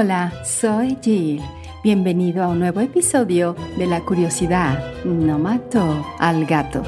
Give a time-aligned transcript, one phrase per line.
[0.00, 1.42] Hola, soy Jill.
[1.82, 6.84] Bienvenido a un nuevo episodio de La curiosidad no mató al gato.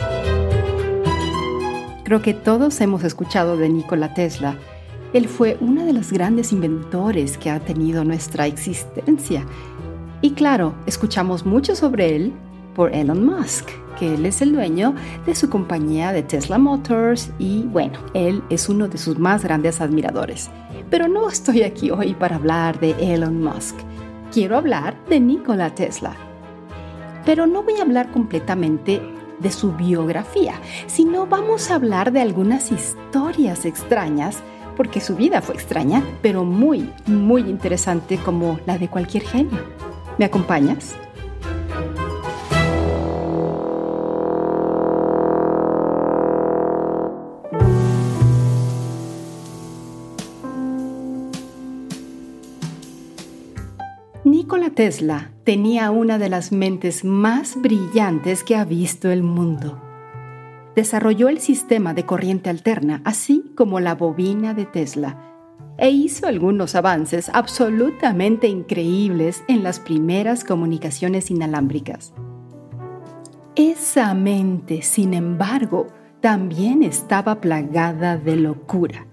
[2.04, 4.56] Creo que todos hemos escuchado de Nikola Tesla.
[5.12, 9.44] Él fue uno de los grandes inventores que ha tenido nuestra existencia.
[10.20, 12.32] Y claro, escuchamos mucho sobre él
[12.74, 13.68] por Elon Musk,
[13.98, 14.94] que él es el dueño
[15.26, 19.80] de su compañía de Tesla Motors y bueno, él es uno de sus más grandes
[19.80, 20.50] admiradores.
[20.90, 23.76] Pero no estoy aquí hoy para hablar de Elon Musk.
[24.32, 26.14] Quiero hablar de Nikola Tesla.
[27.24, 29.02] Pero no voy a hablar completamente
[29.40, 30.54] de su biografía,
[30.86, 34.42] sino vamos a hablar de algunas historias extrañas,
[34.76, 39.58] porque su vida fue extraña, pero muy, muy interesante como la de cualquier genio.
[40.18, 40.94] ¿Me acompañas?
[54.74, 59.80] Tesla tenía una de las mentes más brillantes que ha visto el mundo.
[60.74, 65.18] Desarrolló el sistema de corriente alterna, así como la bobina de Tesla,
[65.76, 72.12] e hizo algunos avances absolutamente increíbles en las primeras comunicaciones inalámbricas.
[73.56, 75.88] Esa mente, sin embargo,
[76.20, 79.06] también estaba plagada de locura.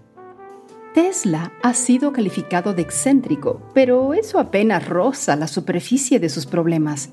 [0.98, 7.12] Tesla ha sido calificado de excéntrico, pero eso apenas roza la superficie de sus problemas.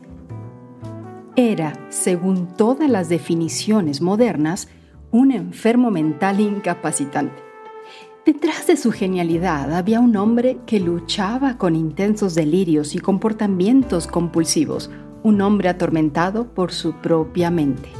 [1.36, 4.68] Era, según todas las definiciones modernas,
[5.10, 7.42] un enfermo mental incapacitante.
[8.24, 14.90] Detrás de su genialidad había un hombre que luchaba con intensos delirios y comportamientos compulsivos,
[15.22, 17.90] un hombre atormentado por su propia mente.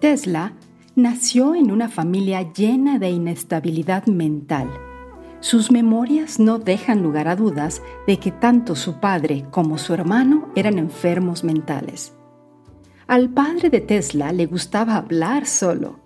[0.00, 0.52] Tesla
[0.94, 4.70] nació en una familia llena de inestabilidad mental.
[5.40, 10.48] Sus memorias no dejan lugar a dudas de que tanto su padre como su hermano
[10.54, 12.14] eran enfermos mentales.
[13.06, 16.00] Al padre de Tesla le gustaba hablar solo.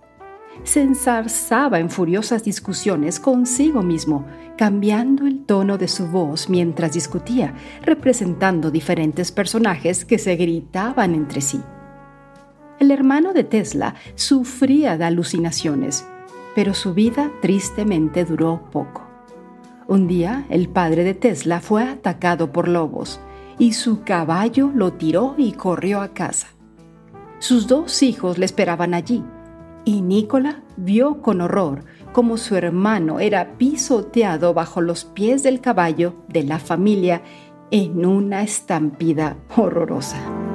[0.62, 4.24] Se ensarzaba en furiosas discusiones consigo mismo,
[4.56, 11.42] cambiando el tono de su voz mientras discutía, representando diferentes personajes que se gritaban entre
[11.42, 11.60] sí.
[12.78, 16.06] El hermano de Tesla sufría de alucinaciones,
[16.54, 19.02] pero su vida tristemente duró poco.
[19.88, 23.20] Un día el padre de Tesla fue atacado por lobos
[23.58, 26.48] y su caballo lo tiró y corrió a casa.
[27.38, 29.24] Sus dos hijos le esperaban allí
[29.84, 36.14] y Nicola vio con horror cómo su hermano era pisoteado bajo los pies del caballo
[36.28, 37.22] de la familia
[37.70, 40.45] en una estampida horrorosa.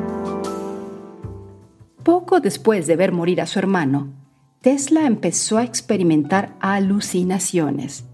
[2.32, 4.14] Poco después de ver morir a su hermano,
[4.62, 8.06] Tesla empezó a experimentar alucinaciones.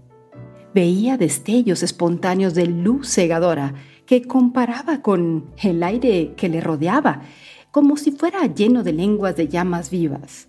[0.74, 3.74] Veía destellos espontáneos de luz cegadora
[4.06, 7.22] que comparaba con el aire que le rodeaba,
[7.70, 10.48] como si fuera lleno de lenguas de llamas vivas.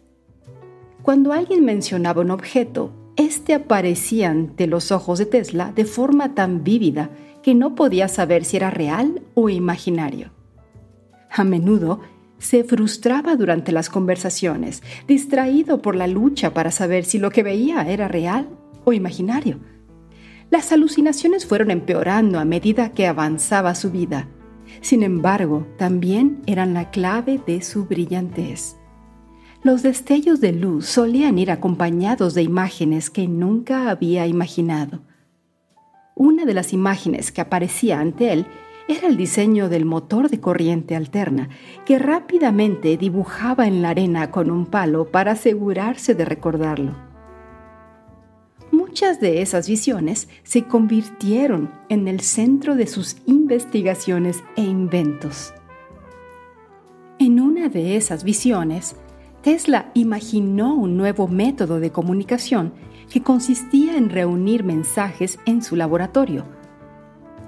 [1.04, 6.64] Cuando alguien mencionaba un objeto, este aparecía ante los ojos de Tesla de forma tan
[6.64, 7.12] vívida
[7.44, 10.32] que no podía saber si era real o imaginario.
[11.30, 12.00] A menudo
[12.40, 17.82] se frustraba durante las conversaciones, distraído por la lucha para saber si lo que veía
[17.82, 18.50] era real
[18.86, 19.60] o imaginario.
[20.50, 24.28] Las alucinaciones fueron empeorando a medida que avanzaba su vida.
[24.82, 28.76] Sin embargo, también eran la clave de su brillantez.
[29.62, 35.02] Los destellos de luz solían ir acompañados de imágenes que nunca había imaginado.
[36.16, 38.46] Una de las imágenes que aparecía ante él
[38.90, 41.50] era el diseño del motor de corriente alterna,
[41.86, 46.96] que rápidamente dibujaba en la arena con un palo para asegurarse de recordarlo.
[48.72, 55.54] Muchas de esas visiones se convirtieron en el centro de sus investigaciones e inventos.
[57.20, 58.96] En una de esas visiones,
[59.44, 62.74] Tesla imaginó un nuevo método de comunicación
[63.08, 66.59] que consistía en reunir mensajes en su laboratorio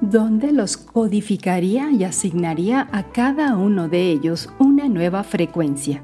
[0.02, 6.04] donde los codificaría y asignaría a cada uno de ellos una nueva frecuencia.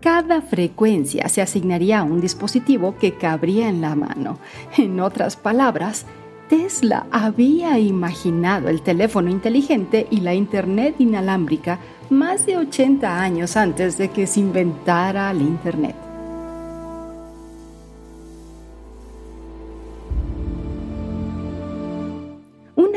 [0.00, 4.38] Cada frecuencia se asignaría a un dispositivo que cabría en la mano.
[4.78, 6.06] En otras palabras,
[6.48, 13.98] Tesla había imaginado el teléfono inteligente y la Internet inalámbrica más de 80 años antes
[13.98, 16.09] de que se inventara el Internet.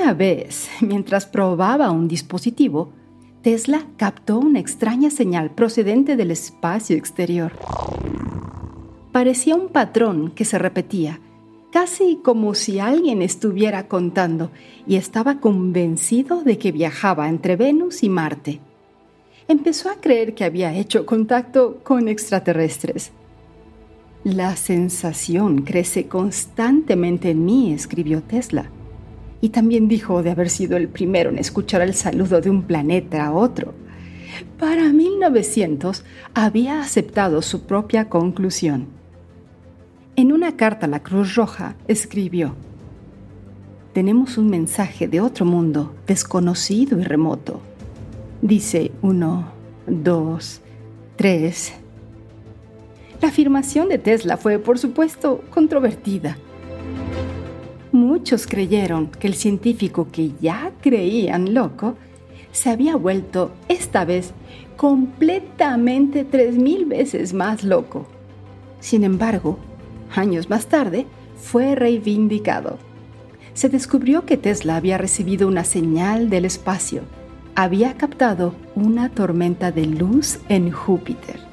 [0.04, 2.92] Una vez, mientras probaba un dispositivo,
[3.42, 7.54] Tesla captó una extraña señal procedente del espacio exterior.
[9.14, 11.22] Parecía un patrón que se repetía,
[11.72, 14.52] casi como si alguien estuviera contando,
[14.86, 18.60] y estaba convencido de que viajaba entre Venus y Marte.
[19.48, 23.14] Empezó a creer que había hecho contacto con extraterrestres.
[24.26, 28.70] La sensación crece constantemente en mí, escribió Tesla.
[29.44, 33.25] Y también dijo de haber sido el primero en escuchar el saludo de un planeta
[33.25, 33.74] a otro.
[34.57, 38.88] Para 1900 había aceptado su propia conclusión.
[40.16, 42.56] En una carta a la Cruz Roja escribió,
[43.92, 47.60] Tenemos un mensaje de otro mundo, desconocido y remoto.
[48.42, 49.50] Dice uno,
[49.86, 50.62] dos,
[51.18, 51.74] tres.
[53.22, 56.38] La afirmación de Tesla fue, por supuesto, controvertida.
[58.13, 61.95] Muchos creyeron que el científico que ya creían loco
[62.51, 64.33] se había vuelto, esta vez,
[64.77, 68.06] completamente tres mil veces más loco.
[68.80, 69.57] Sin embargo,
[70.13, 71.07] años más tarde,
[71.38, 72.77] fue reivindicado.
[73.56, 77.01] Se descubrió que Tesla había recibido una señal del espacio.
[77.56, 81.53] Había captado una tormenta de luz en Júpiter.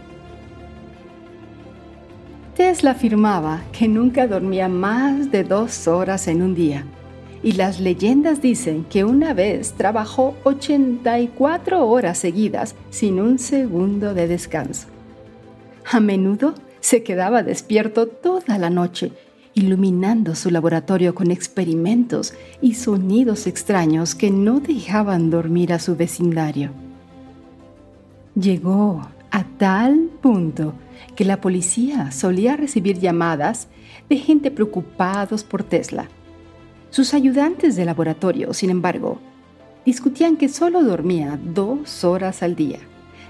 [2.60, 6.84] Tesla afirmaba que nunca dormía más de dos horas en un día
[7.42, 14.28] y las leyendas dicen que una vez trabajó 84 horas seguidas sin un segundo de
[14.28, 14.88] descanso.
[15.90, 19.12] A menudo se quedaba despierto toda la noche,
[19.54, 26.72] iluminando su laboratorio con experimentos y sonidos extraños que no dejaban dormir a su vecindario.
[28.34, 30.74] Llegó a tal punto
[31.16, 33.68] que la policía solía recibir llamadas
[34.08, 36.08] de gente preocupados por Tesla
[36.90, 39.20] sus ayudantes de laboratorio, sin embargo,
[39.86, 42.80] discutían que solo dormía dos horas al día.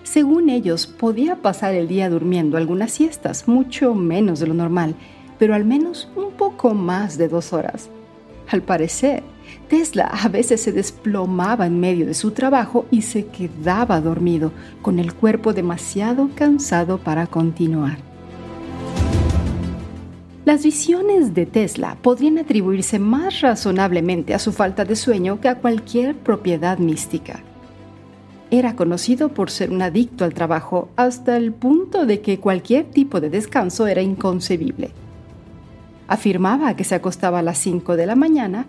[0.03, 4.95] Según ellos, podía pasar el día durmiendo algunas siestas, mucho menos de lo normal,
[5.39, 7.91] pero al menos un poco más de dos horas.
[8.49, 9.23] Al parecer,
[9.71, 14.51] Tesla a veces se desplomaba en medio de su trabajo y se quedaba dormido,
[14.83, 17.99] con el cuerpo demasiado cansado para continuar.
[20.45, 25.59] Las visiones de Tesla podrían atribuirse más razonablemente a su falta de sueño que a
[25.59, 27.41] cualquier propiedad mística.
[28.51, 33.21] Era conocido por ser un adicto al trabajo hasta el punto de que cualquier tipo
[33.21, 34.91] de descanso era inconcebible.
[36.09, 38.67] Afirmaba que se acostaba a las 5 de la mañana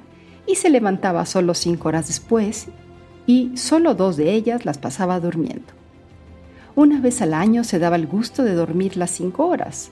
[0.47, 2.67] y se levantaba solo 5 horas después
[3.27, 5.73] y solo dos de ellas las pasaba durmiendo.
[6.75, 9.91] Una vez al año se daba el gusto de dormir las 5 horas,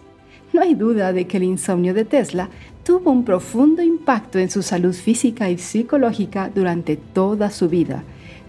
[0.52, 2.50] no hay duda de que el insomnio de Tesla
[2.84, 8.04] tuvo un profundo impacto en su salud física y psicológica durante toda su vida,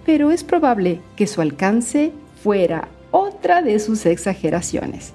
[0.07, 2.13] pero es probable que su alcance
[2.43, 5.13] fuera otra de sus exageraciones.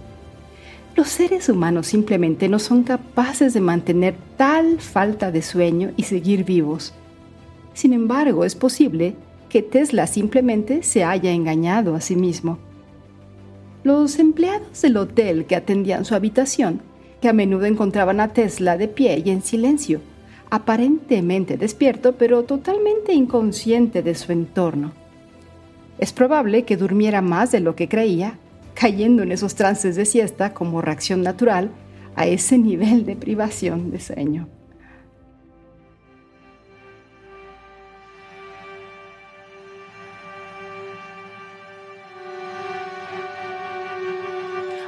[0.95, 6.45] Los seres humanos simplemente no son capaces de mantener tal falta de sueño y seguir
[6.45, 6.93] vivos.
[7.73, 9.15] Sin embargo, es posible
[9.49, 12.59] que Tesla simplemente se haya engañado a sí mismo.
[13.83, 16.81] Los empleados del hotel que atendían su habitación,
[17.21, 19.99] que a menudo encontraban a Tesla de pie y en silencio,
[20.49, 24.93] aparentemente despierto pero totalmente inconsciente de su entorno.
[25.97, 28.39] Es probable que durmiera más de lo que creía,
[28.75, 31.71] cayendo en esos trances de siesta como reacción natural
[32.15, 34.47] a ese nivel de privación de sueño.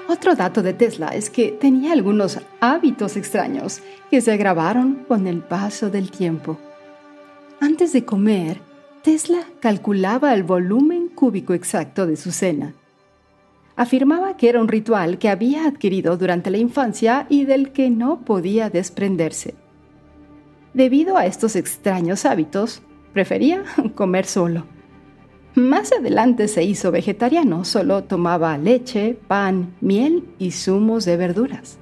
[0.09, 5.41] Otro dato de Tesla es que tenía algunos hábitos extraños que se agravaron con el
[5.41, 6.57] paso del tiempo.
[7.59, 8.59] Antes de comer,
[9.03, 12.73] Tesla calculaba el volumen cúbico exacto de su cena.
[13.77, 18.21] Afirmaba que era un ritual que había adquirido durante la infancia y del que no
[18.21, 19.53] podía desprenderse.
[20.73, 22.81] Debido a estos extraños hábitos,
[23.13, 23.63] prefería
[23.95, 24.65] comer solo.
[25.53, 31.77] Más adelante se hizo vegetariano, solo tomaba leche, pan, miel y zumos de verduras.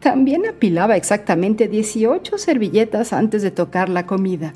[0.00, 4.54] También apilaba exactamente 18 servilletas antes de tocar la comida.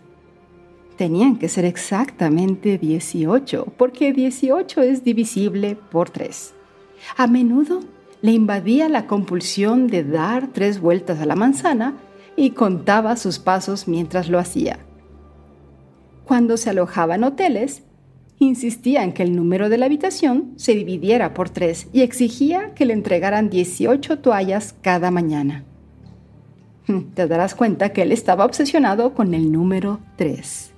[1.00, 6.52] Tenían que ser exactamente 18, porque 18 es divisible por 3.
[7.16, 7.80] A menudo
[8.20, 11.94] le invadía la compulsión de dar tres vueltas a la manzana
[12.36, 14.80] y contaba sus pasos mientras lo hacía
[16.30, 17.82] cuando se alojaba en hoteles,
[18.38, 22.84] insistía en que el número de la habitación se dividiera por tres y exigía que
[22.84, 25.64] le entregaran 18 toallas cada mañana.
[27.14, 30.69] Te darás cuenta que él estaba obsesionado con el número 3.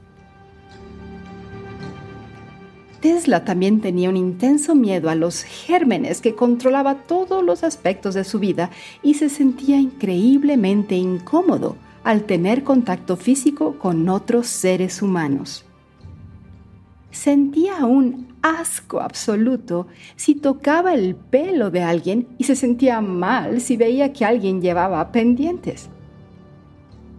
[3.02, 8.22] Tesla también tenía un intenso miedo a los gérmenes que controlaba todos los aspectos de
[8.22, 8.70] su vida
[9.02, 15.64] y se sentía increíblemente incómodo al tener contacto físico con otros seres humanos.
[17.10, 23.76] Sentía un asco absoluto si tocaba el pelo de alguien y se sentía mal si
[23.76, 25.90] veía que alguien llevaba pendientes.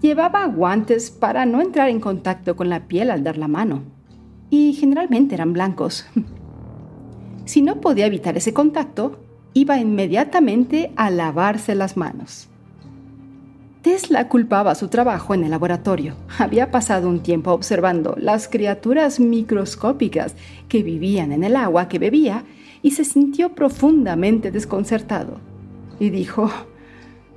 [0.02, 3.93] Llevaba guantes para no entrar en contacto con la piel al dar la mano
[4.54, 6.06] y generalmente eran blancos.
[7.46, 9.20] Si no podía evitar ese contacto,
[9.56, 12.50] iba inmediatamente a lavarse las manos.
[13.82, 16.14] Tesla culpaba su trabajo en el laboratorio.
[16.38, 20.36] Había pasado un tiempo observando las criaturas microscópicas
[20.70, 22.44] que vivían en el agua que bebía
[22.84, 25.40] y se sintió profundamente desconcertado.
[26.00, 26.52] Y dijo,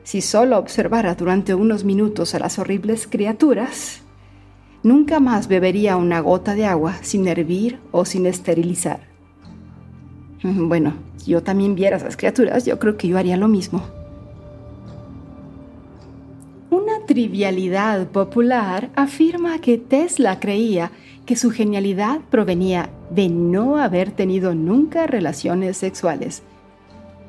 [0.05, 4.03] si solo observara durante unos minutos a las horribles criaturas,
[4.87, 9.01] Nunca más bebería una gota de agua sin hervir o sin esterilizar.
[10.45, 13.83] Mm, bueno, si yo también viera esas criaturas, yo creo que yo haría lo mismo.
[16.71, 20.93] Una trivialidad popular afirma que Tesla creía
[21.25, 26.45] que su genialidad provenía de no haber tenido nunca relaciones sexuales.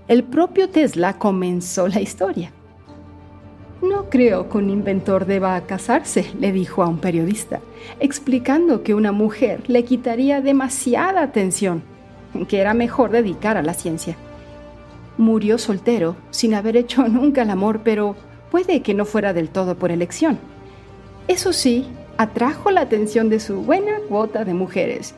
[0.07, 2.51] El propio Tesla comenzó la historia.
[3.81, 7.60] No creo que un inventor deba casarse, le dijo a un periodista,
[8.00, 11.84] explicando que una mujer le quitaría demasiada atención,
[12.48, 14.15] que era mejor dedicar a la ciencia.
[15.17, 18.15] Murió soltero, sin haber hecho nunca el amor, pero
[18.50, 20.39] puede que no fuera del todo por elección.
[21.27, 21.86] Eso sí,
[22.17, 25.13] atrajo la atención de su buena cuota de mujeres.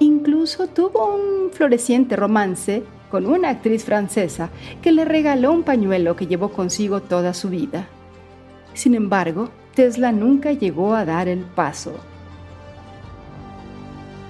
[0.00, 2.82] Incluso tuvo un floreciente romance
[3.14, 4.50] con una actriz francesa
[4.82, 7.86] que le regaló un pañuelo que llevó consigo toda su vida.
[8.72, 11.94] Sin embargo, Tesla nunca llegó a dar el paso.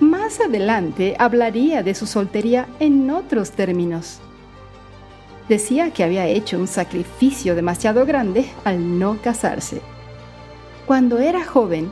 [0.00, 4.20] Más adelante hablaría de su soltería en otros términos.
[5.48, 9.80] Decía que había hecho un sacrificio demasiado grande al no casarse.
[10.84, 11.90] Cuando era joven,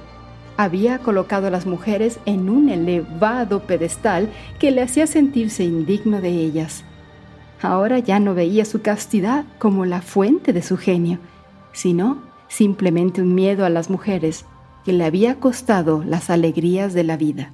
[0.57, 4.29] había colocado a las mujeres en un elevado pedestal
[4.59, 6.85] que le hacía sentirse indigno de ellas.
[7.61, 11.19] Ahora ya no veía su castidad como la fuente de su genio,
[11.73, 14.45] sino simplemente un miedo a las mujeres
[14.85, 17.53] que le había costado las alegrías de la vida.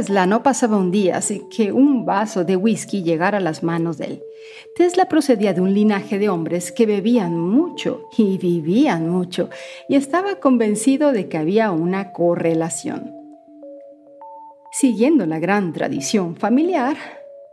[0.00, 3.98] Tesla no pasaba un día sin que un vaso de whisky llegara a las manos
[3.98, 4.22] de él.
[4.74, 9.50] Tesla procedía de un linaje de hombres que bebían mucho y vivían mucho,
[9.90, 13.14] y estaba convencido de que había una correlación.
[14.72, 16.96] Siguiendo la gran tradición familiar,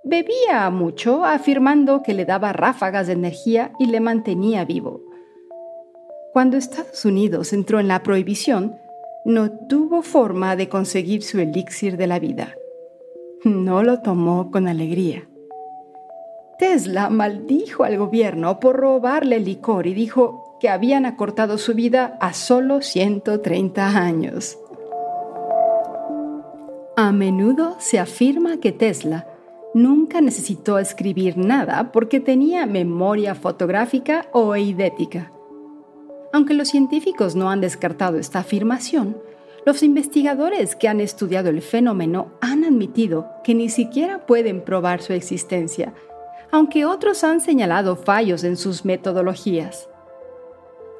[0.06, 5.02] bebía mucho, afirmando que le daba ráfagas de energía y le mantenía vivo.
[6.32, 8.78] Cuando Estados Unidos entró en la prohibición,
[9.28, 12.56] no tuvo forma de conseguir su elixir de la vida.
[13.44, 15.28] No lo tomó con alegría.
[16.58, 22.32] Tesla maldijo al gobierno por robarle licor y dijo que habían acortado su vida a
[22.32, 24.58] solo 130 años.
[26.96, 29.28] A menudo se afirma que Tesla
[29.74, 35.34] nunca necesitó escribir nada porque tenía memoria fotográfica o eidética.
[36.34, 39.18] Aunque los científicos no han descartado esta afirmación,
[39.66, 45.14] los investigadores que han estudiado el fenómeno han admitido que ni siquiera pueden probar su
[45.14, 45.94] existencia,
[46.52, 49.90] aunque otros han señalado fallos en sus metodologías.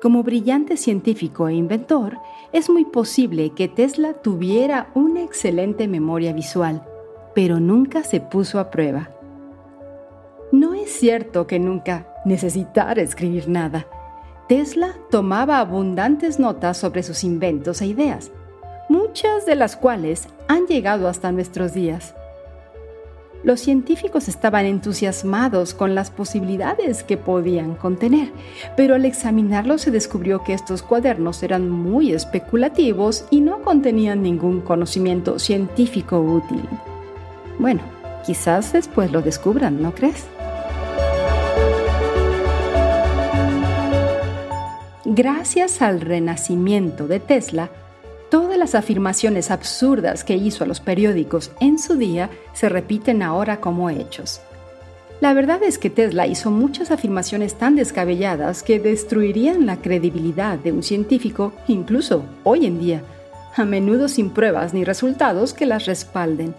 [0.02, 2.18] Como brillante científico e inventor,
[2.52, 6.86] es muy posible que Tesla tuviera una excelente memoria visual,
[7.34, 9.12] pero nunca se puso a prueba.
[10.52, 13.88] No es cierto que nunca necesitara escribir nada.
[14.48, 18.32] Tesla tomaba abundantes notas sobre sus inventos e ideas,
[18.88, 22.16] muchas de las cuales han llegado hasta nuestros días.
[23.44, 28.32] Los científicos estaban entusiasmados con las posibilidades que podían contener,
[28.78, 34.62] pero al examinarlos se descubrió que estos cuadernos eran muy especulativos y no contenían ningún
[34.62, 36.64] conocimiento científico útil.
[37.60, 37.82] Bueno,
[38.26, 40.26] quizás después lo descubran, ¿no crees?
[45.18, 47.72] Gracias al renacimiento de Tesla,
[48.30, 53.62] Todas las afirmaciones absurdas que hizo a los periódicos en su día se repiten ahora
[53.62, 54.42] como hechos.
[55.22, 60.72] La verdad es que Tesla hizo muchas afirmaciones tan descabelladas que destruirían la credibilidad de
[60.72, 63.02] un científico, incluso hoy en día,
[63.56, 66.54] a menudo sin pruebas ni resultados que las respalden.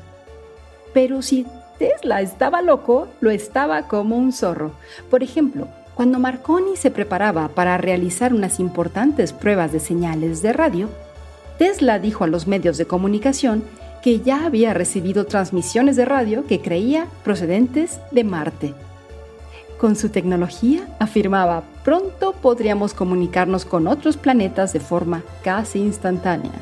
[0.92, 1.46] Pero si
[1.78, 4.72] Tesla estaba loco, lo estaba como un zorro.
[5.10, 10.88] Por ejemplo, Cuando Marconi se preparaba para realizar unas importantes pruebas de señales de radio,
[11.58, 13.64] Tesla dijo a los medios de comunicación
[14.00, 18.74] que ya había recibido transmisiones de radio que creía procedentes de Marte.
[19.76, 26.52] Con su tecnología, afirmaba, pronto podríamos comunicarnos con otros planetas de forma casi instantánea.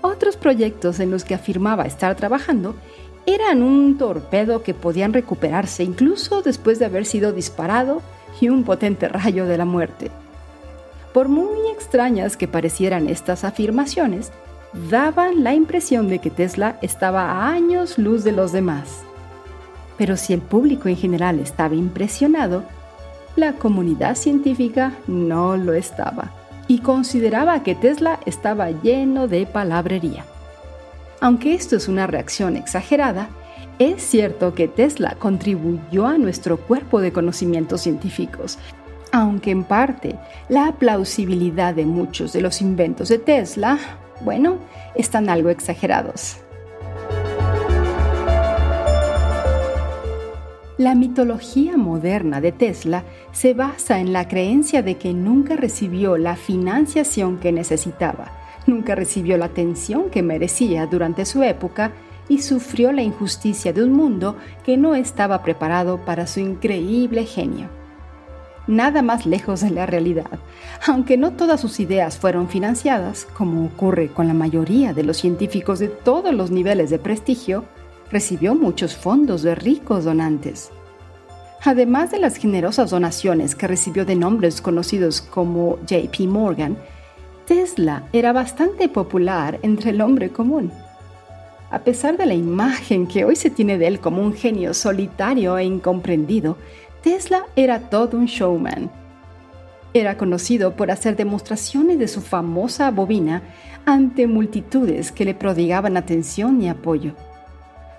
[0.00, 2.74] Otros proyectos en los que afirmaba estar trabajando
[3.34, 8.02] eran un torpedo que podían recuperarse incluso después de haber sido disparado
[8.40, 10.10] y un potente rayo de la muerte.
[11.12, 14.30] Por muy extrañas que parecieran estas afirmaciones,
[14.90, 19.02] daban la impresión de que Tesla estaba a años luz de los demás.
[19.98, 22.64] Pero si el público en general estaba impresionado,
[23.36, 26.30] la comunidad científica no lo estaba
[26.68, 30.24] y consideraba que Tesla estaba lleno de palabrería.
[31.20, 33.28] Aunque esto es una reacción exagerada,
[33.78, 38.58] es cierto que Tesla contribuyó a nuestro cuerpo de conocimientos científicos,
[39.12, 43.78] aunque en parte la plausibilidad de muchos de los inventos de Tesla,
[44.22, 44.58] bueno,
[44.94, 46.38] están algo exagerados.
[50.78, 56.36] La mitología moderna de Tesla se basa en la creencia de que nunca recibió la
[56.36, 58.39] financiación que necesitaba
[58.70, 61.92] nunca recibió la atención que merecía durante su época
[62.28, 67.68] y sufrió la injusticia de un mundo que no estaba preparado para su increíble genio.
[68.66, 70.38] Nada más lejos de la realidad,
[70.86, 75.80] aunque no todas sus ideas fueron financiadas, como ocurre con la mayoría de los científicos
[75.80, 77.64] de todos los niveles de prestigio,
[78.12, 80.70] recibió muchos fondos de ricos donantes.
[81.64, 86.76] Además de las generosas donaciones que recibió de nombres conocidos como JP Morgan,
[87.50, 90.70] Tesla era bastante popular entre el hombre común.
[91.72, 95.58] A pesar de la imagen que hoy se tiene de él como un genio solitario
[95.58, 96.56] e incomprendido,
[97.02, 98.88] Tesla era todo un showman.
[99.92, 103.42] Era conocido por hacer demostraciones de su famosa bobina
[103.84, 107.14] ante multitudes que le prodigaban atención y apoyo.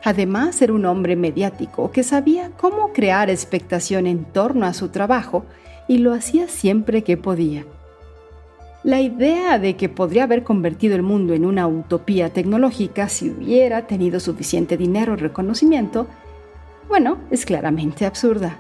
[0.02, 5.46] Además, era un hombre mediático que sabía cómo crear expectación en torno a su trabajo
[5.90, 7.66] y lo hacía siempre que podía.
[8.84, 13.86] La idea de que podría haber convertido el mundo en una utopía tecnológica si hubiera
[13.86, 16.08] tenido suficiente dinero y reconocimiento,
[16.90, 18.58] bueno, es claramente absurda.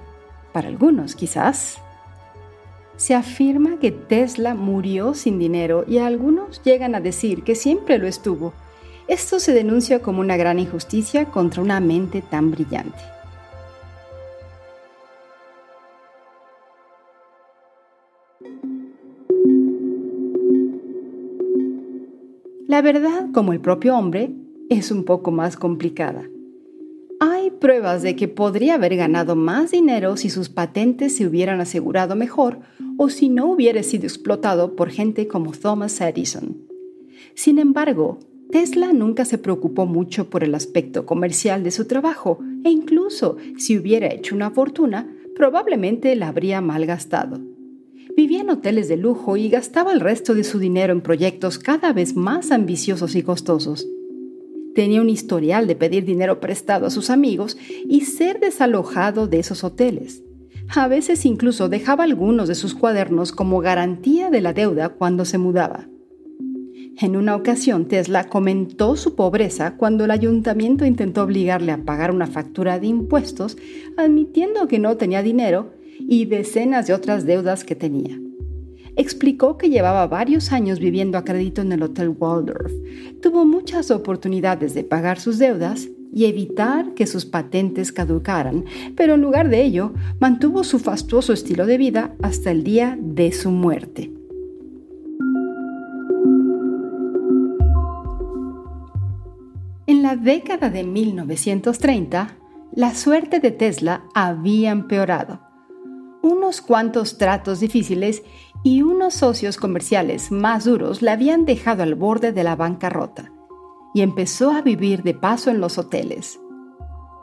[0.53, 1.79] Para algunos, quizás.
[2.97, 8.07] Se afirma que Tesla murió sin dinero y algunos llegan a decir que siempre lo
[8.07, 8.53] estuvo.
[9.07, 12.99] Esto se denuncia como una gran injusticia contra una mente tan brillante.
[22.71, 24.33] La verdad, como el propio hombre,
[24.69, 26.23] es un poco más complicada.
[27.19, 32.15] Hay pruebas de que podría haber ganado más dinero si sus patentes se hubieran asegurado
[32.15, 32.59] mejor
[32.95, 36.59] o si no hubiera sido explotado por gente como Thomas Edison.
[37.33, 38.19] Sin embargo,
[38.51, 43.77] Tesla nunca se preocupó mucho por el aspecto comercial de su trabajo e incluso si
[43.77, 47.41] hubiera hecho una fortuna, probablemente la habría malgastado.
[48.21, 51.91] Vivía en hoteles de lujo y gastaba el resto de su dinero en proyectos cada
[51.91, 53.87] vez más ambiciosos y costosos.
[54.75, 57.57] Tenía un historial de pedir dinero prestado a sus amigos
[57.89, 60.21] y ser desalojado de esos hoteles.
[60.75, 65.39] A veces incluso dejaba algunos de sus cuadernos como garantía de la deuda cuando se
[65.39, 65.87] mudaba.
[66.99, 72.27] En una ocasión Tesla comentó su pobreza cuando el ayuntamiento intentó obligarle a pagar una
[72.27, 73.57] factura de impuestos,
[73.97, 78.19] admitiendo que no tenía dinero y decenas de otras deudas que tenía.
[78.95, 82.71] Explicó que llevaba varios años viviendo a crédito en el Hotel Waldorf.
[83.21, 88.65] Tuvo muchas oportunidades de pagar sus deudas y evitar que sus patentes caducaran,
[88.97, 93.31] pero en lugar de ello mantuvo su fastuoso estilo de vida hasta el día de
[93.31, 94.11] su muerte.
[99.87, 102.37] En la década de 1930,
[102.73, 105.50] la suerte de Tesla había empeorado
[106.21, 108.23] unos cuantos tratos difíciles
[108.63, 113.31] y unos socios comerciales más duros la habían dejado al borde de la bancarrota
[113.93, 116.39] y empezó a vivir de paso en los hoteles.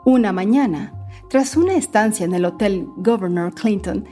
[0.05, 0.93] Una mañana,
[1.29, 4.05] tras una estancia en el Hotel Governor Clinton,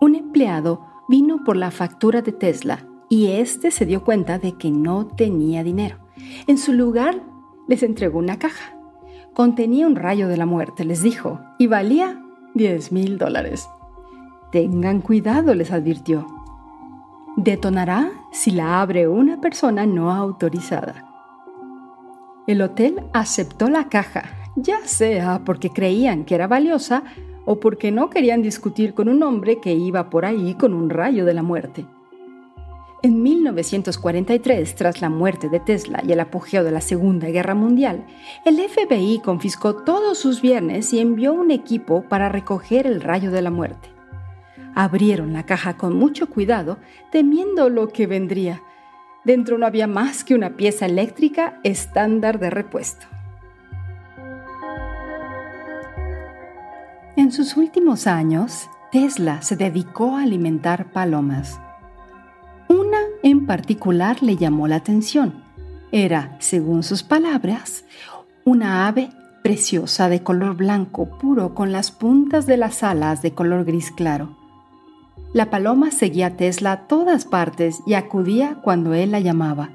[0.00, 4.70] un empleado vino por la factura de Tesla y este se dio cuenta de que
[4.70, 5.98] no tenía dinero.
[6.46, 7.22] En su lugar,
[7.66, 8.76] les entregó una caja.
[9.34, 12.22] Contenía un rayo de la muerte, les dijo, y valía
[12.58, 13.70] 10 mil dólares.
[14.52, 16.26] Tengan cuidado, les advirtió.
[17.36, 21.06] Detonará si la abre una persona no autorizada.
[22.46, 24.24] El hotel aceptó la caja,
[24.56, 27.04] ya sea porque creían que era valiosa
[27.46, 31.24] o porque no querían discutir con un hombre que iba por ahí con un rayo
[31.24, 31.86] de la muerte.
[33.00, 38.04] En 1943, tras la muerte de Tesla y el apogeo de la Segunda Guerra Mundial,
[38.44, 43.40] el FBI confiscó todos sus bienes y envió un equipo para recoger el rayo de
[43.40, 43.90] la muerte.
[44.74, 46.78] Abrieron la caja con mucho cuidado,
[47.12, 48.62] temiendo lo que vendría.
[49.24, 53.06] Dentro no había más que una pieza eléctrica estándar de repuesto.
[57.16, 61.60] En sus últimos años, Tesla se dedicó a alimentar palomas.
[63.22, 65.42] En particular le llamó la atención.
[65.90, 67.84] Era, según sus palabras,
[68.44, 69.10] una ave
[69.42, 74.36] preciosa de color blanco puro con las puntas de las alas de color gris claro.
[75.32, 79.70] La paloma seguía a Tesla a todas partes y acudía cuando él la llamaba.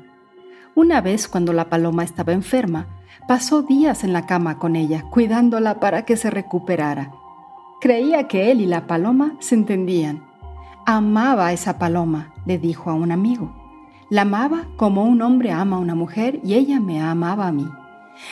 [0.76, 2.88] Una vez cuando la paloma estaba enferma,
[3.28, 7.12] pasó días en la cama con ella, cuidándola para que se recuperara.
[7.80, 10.24] Creía que él y la paloma se entendían.
[10.86, 13.54] Amaba a esa paloma, le dijo a un amigo.
[14.10, 17.70] La amaba como un hombre ama a una mujer y ella me amaba a mí.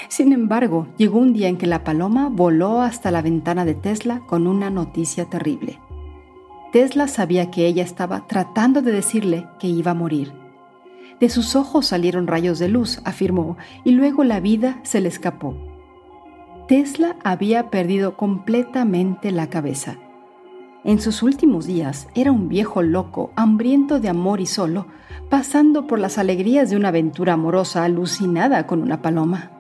[0.10, 4.20] Sin embargo, llegó un día en que la paloma voló hasta la ventana de Tesla
[4.28, 5.80] con una noticia terrible.
[6.74, 10.34] Tesla sabía que ella estaba tratando de decirle que iba a morir.
[11.22, 15.56] De sus ojos salieron rayos de luz, afirmó, y luego la vida se le escapó.
[16.68, 19.98] Tesla había perdido completamente la cabeza.
[20.84, 24.88] En sus últimos días era un viejo loco, hambriento de amor y solo,
[25.30, 29.52] pasando por las alegrías de una aventura amorosa alucinada con una paloma.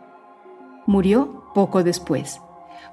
[0.87, 2.41] Murió poco después.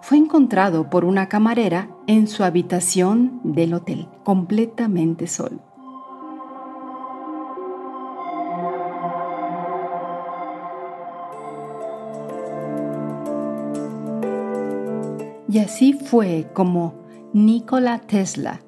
[0.03, 5.61] Fue encontrado por una camarera en su habitación del hotel, completamente solo.
[15.51, 18.63] Y así fue como Nikola Tesla,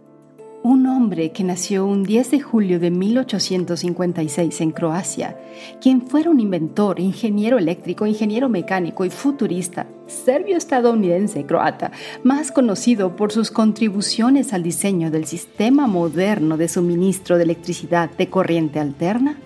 [0.63, 5.41] un hombre que nació un 10 de julio de 1856 en Croacia,
[5.81, 11.91] quien fuera un inventor, ingeniero eléctrico, ingeniero mecánico y futurista, serbio-estadounidense croata,
[12.23, 18.29] más conocido por sus contribuciones al diseño del sistema moderno de suministro de electricidad de
[18.29, 19.39] corriente alterna,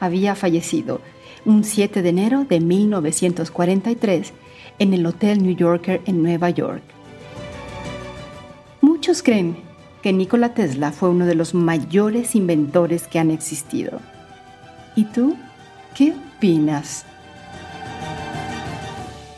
[0.00, 1.02] había fallecido
[1.44, 4.32] un 7 de enero de 1943
[4.78, 6.97] en el Hotel New Yorker en Nueva York.
[8.98, 9.56] Muchos creen
[10.02, 14.00] que Nikola Tesla fue uno de los mayores inventores que han existido.
[14.96, 15.36] ¿Y tú?
[15.94, 17.04] ¿Qué opinas?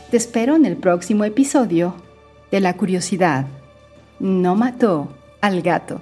[0.09, 1.93] Te espero en el próximo episodio
[2.49, 3.45] de La curiosidad.
[4.19, 5.09] No mató
[5.41, 6.01] al gato.